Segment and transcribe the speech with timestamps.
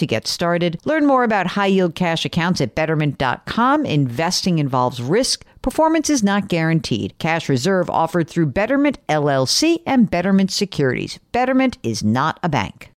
[0.00, 0.80] to get started.
[0.84, 3.86] Learn more about high yield cash accounts at betterment.com.
[3.86, 5.44] Investing involves risk.
[5.62, 7.16] Performance is not guaranteed.
[7.18, 11.20] Cash reserve offered through Betterment LLC and Betterment Securities.
[11.32, 12.90] Betterment is not a bank.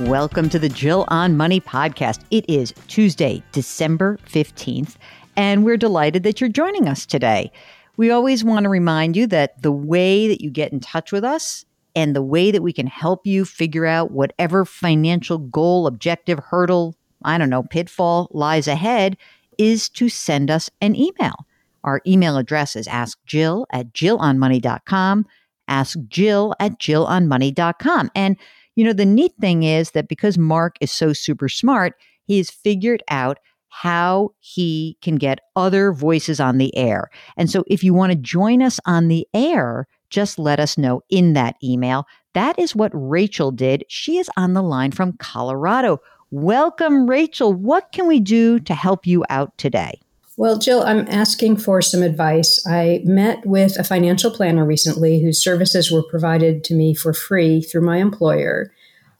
[0.00, 2.20] Welcome to the Jill on Money podcast.
[2.30, 4.94] It is Tuesday, December 15th,
[5.36, 7.50] and we're delighted that you're joining us today.
[7.96, 11.24] We always want to remind you that the way that you get in touch with
[11.24, 11.64] us
[11.98, 16.94] and the way that we can help you figure out whatever financial goal, objective, hurdle,
[17.24, 19.16] I don't know, pitfall lies ahead
[19.58, 21.34] is to send us an email.
[21.82, 25.26] Our email address is askjill at jillonmoney.com,
[25.68, 28.10] askjill at jillonmoney.com.
[28.14, 28.36] And,
[28.76, 31.94] you know, the neat thing is that because Mark is so super smart,
[32.28, 33.38] he has figured out
[33.70, 37.10] how he can get other voices on the air.
[37.36, 41.02] And so if you want to join us on the air, just let us know
[41.10, 42.06] in that email.
[42.34, 43.84] That is what Rachel did.
[43.88, 46.00] She is on the line from Colorado.
[46.30, 47.52] Welcome, Rachel.
[47.52, 50.00] What can we do to help you out today?
[50.36, 52.64] Well, Jill, I'm asking for some advice.
[52.64, 57.60] I met with a financial planner recently whose services were provided to me for free
[57.60, 58.70] through my employer.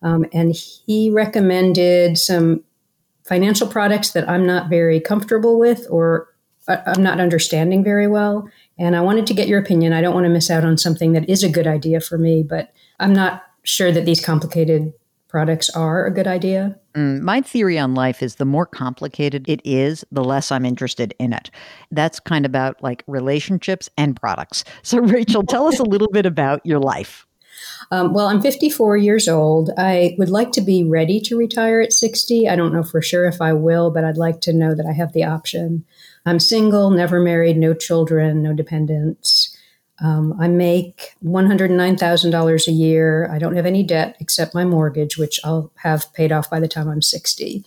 [0.00, 2.62] Um, and he recommended some
[3.24, 6.28] financial products that I'm not very comfortable with or
[6.68, 8.48] uh, I'm not understanding very well.
[8.78, 9.92] And I wanted to get your opinion.
[9.92, 12.42] I don't want to miss out on something that is a good idea for me,
[12.42, 14.92] but I'm not sure that these complicated
[15.28, 16.78] products are a good idea.
[16.94, 21.14] Mm, my theory on life is the more complicated it is, the less I'm interested
[21.18, 21.50] in it.
[21.90, 24.64] That's kind of about like relationships and products.
[24.82, 27.26] So, Rachel, tell us a little bit about your life.
[27.90, 29.70] Um, well, I'm 54 years old.
[29.76, 32.48] I would like to be ready to retire at 60.
[32.48, 34.92] I don't know for sure if I will, but I'd like to know that I
[34.92, 35.84] have the option.
[36.28, 39.56] I'm single, never married, no children, no dependents.
[40.00, 43.30] Um, I make $109,000 a year.
[43.32, 46.68] I don't have any debt except my mortgage, which I'll have paid off by the
[46.68, 47.64] time I'm 60.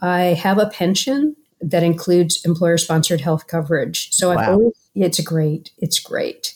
[0.00, 4.12] I have a pension that includes employer sponsored health coverage.
[4.12, 4.36] So wow.
[4.36, 5.70] I've always, it's great.
[5.78, 6.54] It's great.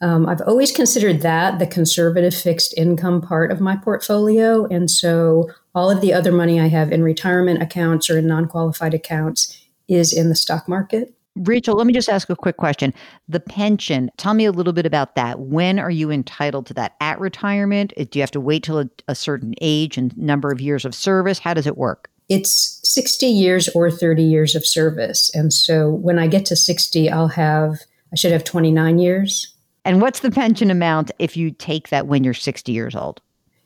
[0.00, 4.66] Um, I've always considered that the conservative fixed income part of my portfolio.
[4.66, 8.46] And so all of the other money I have in retirement accounts or in non
[8.46, 11.14] qualified accounts is in the stock market.
[11.36, 12.94] Rachel, let me just ask a quick question.
[13.28, 15.40] The pension, tell me a little bit about that.
[15.40, 16.94] When are you entitled to that?
[17.00, 17.92] At retirement?
[17.96, 20.94] Do you have to wait till a, a certain age and number of years of
[20.94, 21.40] service?
[21.40, 22.08] How does it work?
[22.28, 25.30] It's 60 years or 30 years of service.
[25.34, 27.80] And so when I get to 60, I'll have,
[28.12, 29.52] I should have 29 years.
[29.84, 33.20] And what's the pension amount if you take that when you're 60 years old?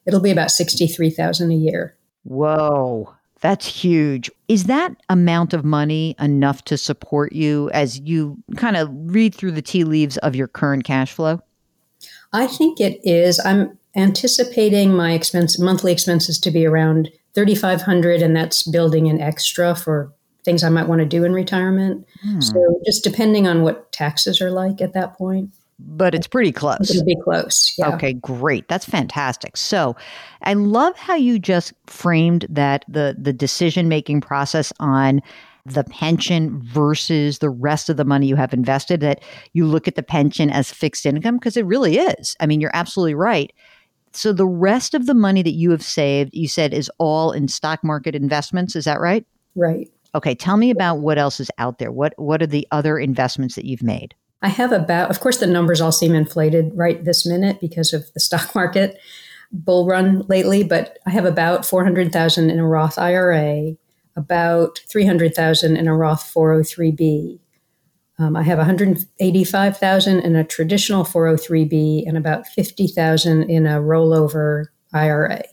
[0.07, 1.97] It'll be about 63,000 a year.
[2.25, 3.15] Whoa.
[3.41, 4.31] That's huge.
[4.49, 9.53] Is that amount of money enough to support you as you kind of read through
[9.53, 11.41] the tea leaves of your current cash flow?
[12.33, 13.41] I think it is.
[13.45, 19.75] I'm anticipating my expense monthly expenses to be around 3500 and that's building an extra
[19.75, 20.13] for
[20.45, 22.07] things I might want to do in retirement.
[22.23, 22.41] Hmm.
[22.41, 26.91] So just depending on what taxes are like at that point but it's pretty close.
[26.91, 27.75] It'll be close.
[27.79, 27.95] Yeah.
[27.95, 28.69] Okay, great.
[28.69, 29.57] That's fantastic.
[29.57, 29.97] So,
[30.43, 35.21] I love how you just framed that the the decision making process on
[35.65, 39.23] the pension versus the rest of the money you have invested that
[39.53, 42.37] you look at the pension as fixed income because it really is.
[42.41, 43.53] I mean, you're absolutely right.
[44.13, 47.49] So the rest of the money that you have saved, you said is all in
[47.49, 49.27] stock market investments, is that right?
[49.55, 49.91] Right.
[50.15, 51.93] Okay, tell me about what else is out there.
[51.93, 54.15] What what are the other investments that you've made?
[54.41, 58.13] I have about, of course, the numbers all seem inflated right this minute because of
[58.15, 58.99] the stock market
[59.51, 63.73] bull run lately, but I have about 400,000 in a Roth IRA,
[64.17, 67.41] about 300,000 in a Roth 403B.
[68.19, 75.45] Um, I have 185,000 in a traditional 403B and about 50,000 in a rollover IRA.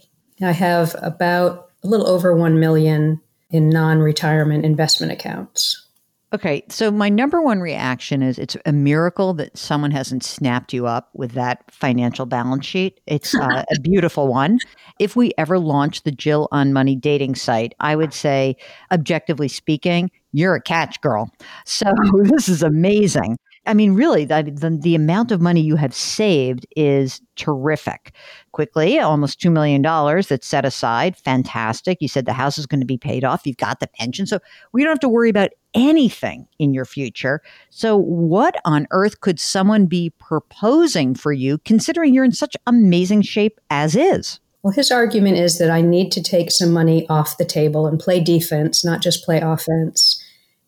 [0.41, 3.21] I have about a little over 1 million
[3.51, 5.84] in non-retirement investment accounts.
[6.33, 10.87] Okay, so my number one reaction is it's a miracle that someone hasn't snapped you
[10.87, 12.99] up with that financial balance sheet.
[13.05, 14.59] It's uh, a beautiful one.
[14.99, 18.57] If we ever launch the Jill on Money dating site, I would say,
[18.91, 21.29] objectively speaking, you're a catch girl.
[21.65, 21.91] So
[22.23, 23.37] this is amazing.
[23.65, 28.13] I mean, really, the, the, the, amount of money you have saved is terrific.
[28.51, 31.17] Quickly, almost $2 million that's set aside.
[31.17, 31.97] Fantastic.
[32.01, 33.45] You said the house is going to be paid off.
[33.45, 34.27] You've got the pension.
[34.27, 34.39] So
[34.71, 37.41] we don't have to worry about anything in your future.
[37.69, 43.23] So, what on earth could someone be proposing for you, considering you're in such amazing
[43.23, 44.39] shape as is?
[44.63, 47.99] Well, his argument is that I need to take some money off the table and
[47.99, 50.24] play defense, not just play offense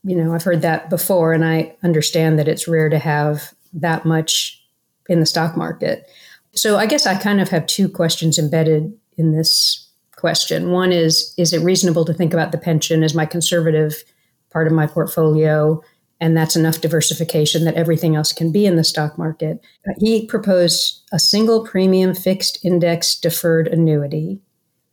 [0.07, 4.05] you know, I've heard that before, and I understand that it's rare to have that
[4.05, 4.63] much
[5.09, 6.09] in the stock market.
[6.53, 10.71] So I guess I kind of have two questions embedded in this question.
[10.71, 14.01] One is Is it reasonable to think about the pension as my conservative
[14.49, 15.83] part of my portfolio?
[16.21, 19.59] And that's enough diversification that everything else can be in the stock market.
[19.97, 24.39] He proposed a single premium fixed index deferred annuity,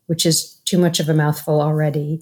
[0.06, 2.20] which is too much of a mouthful already.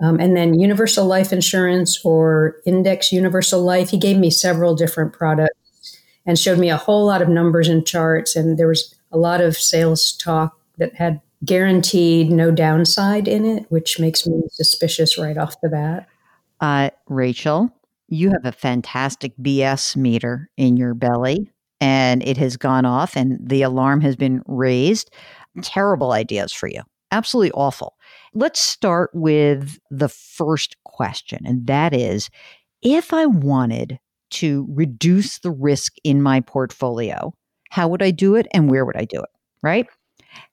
[0.00, 3.90] Um, and then universal life insurance or index universal life.
[3.90, 7.86] He gave me several different products and showed me a whole lot of numbers and
[7.86, 8.36] charts.
[8.36, 13.66] And there was a lot of sales talk that had guaranteed no downside in it,
[13.70, 16.08] which makes me suspicious right off the bat.
[16.60, 17.70] Uh, Rachel,
[18.08, 21.50] you have a fantastic BS meter in your belly,
[21.80, 25.10] and it has gone off, and the alarm has been raised.
[25.62, 26.82] Terrible ideas for you.
[27.10, 27.96] Absolutely awful.
[28.34, 32.30] Let's start with the first question, and that is
[32.82, 33.98] if I wanted
[34.30, 37.32] to reduce the risk in my portfolio,
[37.70, 39.30] how would I do it and where would I do it?
[39.62, 39.86] Right?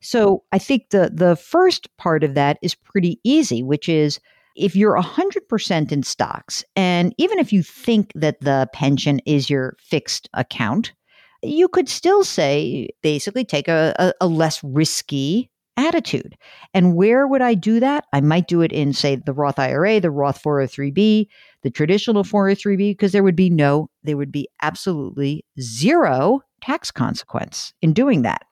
[0.01, 4.19] So I think the the first part of that is pretty easy, which is
[4.55, 9.75] if you're 100% in stocks, and even if you think that the pension is your
[9.79, 10.93] fixed account,
[11.43, 16.37] you could still say basically take a, a, a less risky attitude.
[16.73, 18.05] And where would I do that?
[18.13, 21.27] I might do it in, say, the Roth IRA, the Roth 403b,
[21.63, 27.73] the traditional 403b, because there would be no, there would be absolutely zero tax consequence
[27.81, 28.43] in doing that.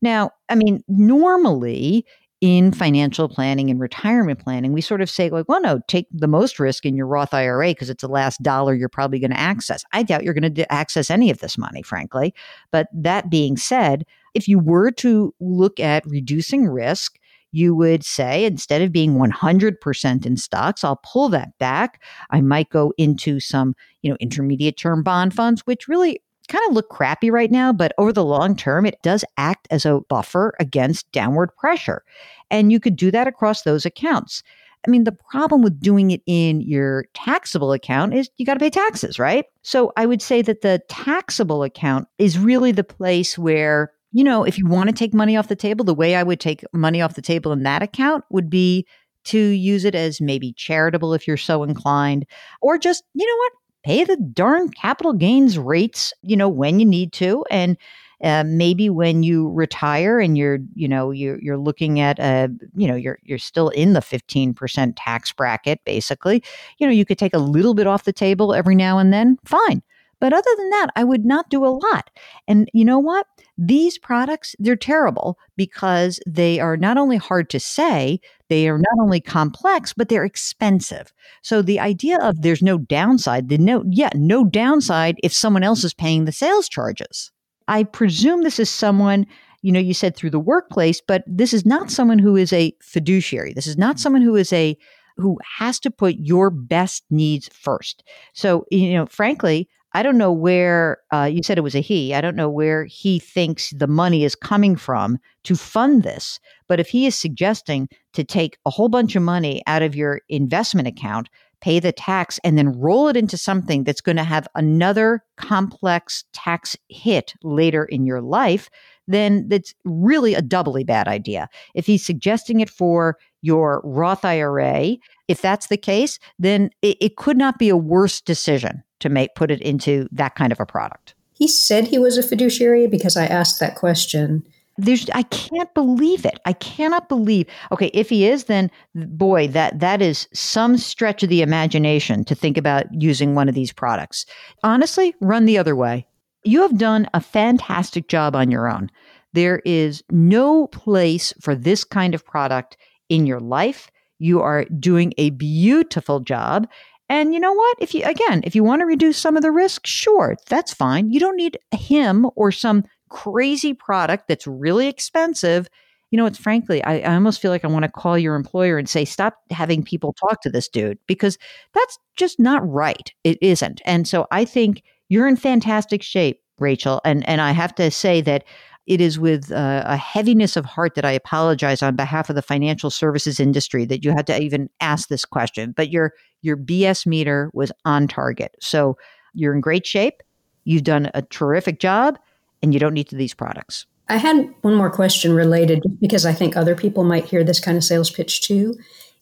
[0.00, 2.04] Now, I mean, normally
[2.40, 6.28] in financial planning and retirement planning, we sort of say, like, well, no, take the
[6.28, 9.40] most risk in your Roth IRA because it's the last dollar you're probably going to
[9.40, 9.84] access.
[9.92, 12.32] I doubt you're going to access any of this money, frankly.
[12.70, 14.04] But that being said,
[14.34, 17.18] if you were to look at reducing risk,
[17.52, 22.02] you would say instead of being 100% in stocks i'll pull that back.
[22.30, 26.74] I might go into some you know intermediate term bond funds which really kind of
[26.74, 30.54] look crappy right now but over the long term it does act as a buffer
[30.60, 32.04] against downward pressure.
[32.50, 34.42] And you could do that across those accounts.
[34.86, 38.60] I mean, the problem with doing it in your taxable account is you got to
[38.60, 39.44] pay taxes, right?
[39.62, 44.44] So I would say that the taxable account is really the place where you know,
[44.44, 47.02] if you want to take money off the table, the way I would take money
[47.02, 48.86] off the table in that account would be
[49.24, 52.24] to use it as maybe charitable if you're so inclined,
[52.62, 53.52] or just, you know what,
[53.84, 57.44] pay the darn capital gains rates, you know, when you need to.
[57.50, 57.76] And
[58.24, 62.88] uh, maybe when you retire and you're, you know, you're, you're looking at, a, you
[62.88, 66.42] know, you're, you're still in the 15% tax bracket, basically,
[66.78, 69.36] you know, you could take a little bit off the table every now and then,
[69.44, 69.82] fine.
[70.20, 72.10] But other than that, I would not do a lot.
[72.46, 73.26] And you know what?
[73.56, 79.02] These products, they're terrible because they are not only hard to say, they are not
[79.02, 81.12] only complex, but they're expensive.
[81.42, 85.84] So the idea of there's no downside, the no, yeah, no downside if someone else
[85.84, 87.30] is paying the sales charges.
[87.68, 89.26] I presume this is someone
[89.62, 92.72] you know, you said through the workplace, but this is not someone who is a
[92.80, 93.52] fiduciary.
[93.52, 94.76] This is not someone who is a
[95.16, 98.04] who has to put your best needs first.
[98.34, 102.14] So, you know, frankly, I don't know where uh, you said it was a he.
[102.14, 106.38] I don't know where he thinks the money is coming from to fund this.
[106.68, 110.20] But if he is suggesting to take a whole bunch of money out of your
[110.28, 111.28] investment account,
[111.60, 116.24] pay the tax, and then roll it into something that's going to have another complex
[116.32, 118.68] tax hit later in your life,
[119.08, 121.48] then that's really a doubly bad idea.
[121.74, 124.96] If he's suggesting it for your Roth IRA,
[125.26, 129.34] if that's the case, then it, it could not be a worse decision to make
[129.34, 131.14] put it into that kind of a product.
[131.32, 134.44] He said he was a fiduciary because I asked that question.
[134.76, 136.38] There's I can't believe it.
[136.44, 137.46] I cannot believe.
[137.72, 142.34] Okay, if he is then boy, that that is some stretch of the imagination to
[142.34, 144.24] think about using one of these products.
[144.62, 146.06] Honestly, run the other way.
[146.44, 148.90] You have done a fantastic job on your own.
[149.32, 152.76] There is no place for this kind of product
[153.08, 153.90] in your life.
[154.18, 156.68] You are doing a beautiful job
[157.10, 157.78] And you know what?
[157.80, 161.10] If you, again, if you want to reduce some of the risk, sure, that's fine.
[161.10, 165.68] You don't need him or some crazy product that's really expensive.
[166.10, 168.76] You know, it's frankly, I, I almost feel like I want to call your employer
[168.76, 171.38] and say, stop having people talk to this dude because
[171.74, 173.10] that's just not right.
[173.24, 173.80] It isn't.
[173.86, 177.00] And so I think you're in fantastic shape, Rachel.
[177.04, 178.44] And, and I have to say that
[178.88, 182.88] it is with a heaviness of heart that I apologize on behalf of the financial
[182.88, 185.72] services industry that you had to even ask this question.
[185.76, 188.96] But your your BS meter was on target, so
[189.34, 190.22] you're in great shape.
[190.64, 192.18] You've done a terrific job,
[192.62, 193.84] and you don't need these products.
[194.08, 197.76] I had one more question related because I think other people might hear this kind
[197.76, 198.74] of sales pitch too.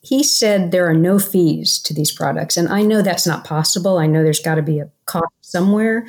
[0.06, 2.56] He said there are no fees to these products.
[2.56, 3.98] And I know that's not possible.
[3.98, 6.06] I know there's got to be a cost somewhere,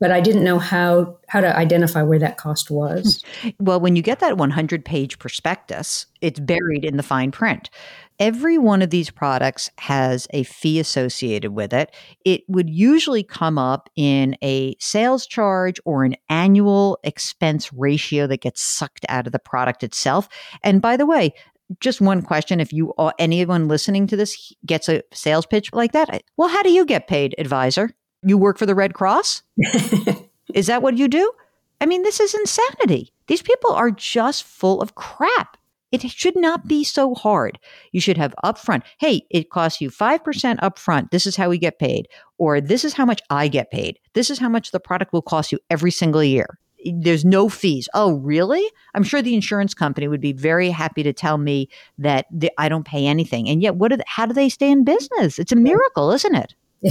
[0.00, 3.22] but I didn't know how how to identify where that cost was.
[3.42, 3.48] Hmm.
[3.60, 7.70] Well, when you get that 100 page prospectus, it's buried in the fine print.
[8.18, 11.94] Every one of these products has a fee associated with it.
[12.24, 18.40] It would usually come up in a sales charge or an annual expense ratio that
[18.40, 20.28] gets sucked out of the product itself.
[20.64, 21.32] And by the way,
[21.80, 25.92] just one question if you uh, anyone listening to this gets a sales pitch like
[25.92, 27.90] that well how do you get paid advisor
[28.22, 29.42] you work for the Red Cross?
[30.54, 31.32] is that what you do?
[31.80, 33.12] I mean, this is insanity.
[33.28, 35.56] These people are just full of crap.
[35.90, 37.58] It should not be so hard.
[37.92, 38.82] You should have upfront.
[38.98, 40.20] Hey, it costs you 5%
[40.58, 41.10] upfront.
[41.10, 42.08] This is how we get paid.
[42.36, 43.98] Or this is how much I get paid.
[44.12, 46.58] This is how much the product will cost you every single year.
[46.84, 47.88] There's no fees.
[47.94, 48.64] Oh, really?
[48.94, 51.68] I'm sure the insurance company would be very happy to tell me
[51.98, 53.48] that I don't pay anything.
[53.48, 53.90] And yet, what?
[53.90, 55.38] They, how do they stay in business?
[55.38, 56.54] It's a miracle, isn't it?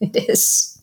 [0.00, 0.74] it is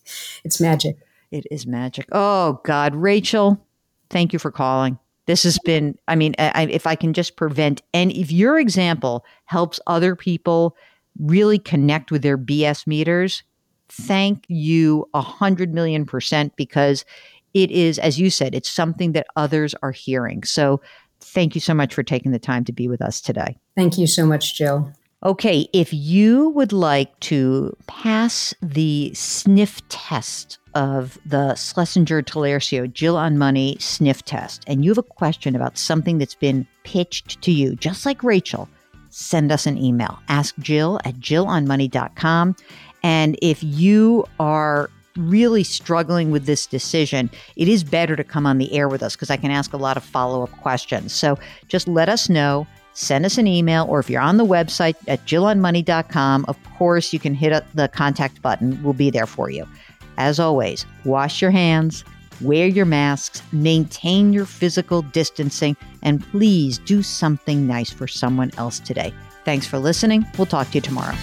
[0.43, 0.97] it's magic.
[1.31, 2.07] It is magic.
[2.11, 3.65] Oh God, Rachel,
[4.09, 4.99] thank you for calling.
[5.27, 5.97] This has been.
[6.07, 10.75] I mean, I, if I can just prevent, and if your example helps other people
[11.19, 13.43] really connect with their BS meters,
[13.87, 17.05] thank you a hundred million percent because
[17.53, 20.43] it is, as you said, it's something that others are hearing.
[20.43, 20.81] So,
[21.19, 23.57] thank you so much for taking the time to be with us today.
[23.75, 24.91] Thank you so much, Jill.
[25.23, 33.17] Okay, if you would like to pass the sniff test of the Schlesinger Taliarsio Jill
[33.17, 37.51] on Money sniff test, and you have a question about something that's been pitched to
[37.51, 38.67] you, just like Rachel,
[39.09, 40.17] send us an email.
[40.27, 42.55] Ask Jill at jillonmoney.com.
[43.03, 48.57] And if you are really struggling with this decision, it is better to come on
[48.57, 51.13] the air with us because I can ask a lot of follow up questions.
[51.13, 51.37] So
[51.67, 55.25] just let us know send us an email, or if you're on the website at
[55.25, 58.81] jillonmoney.com, of course, you can hit the contact button.
[58.83, 59.67] We'll be there for you.
[60.17, 62.03] As always, wash your hands,
[62.41, 68.79] wear your masks, maintain your physical distancing, and please do something nice for someone else
[68.79, 69.13] today.
[69.45, 70.25] Thanks for listening.
[70.37, 71.15] We'll talk to you tomorrow.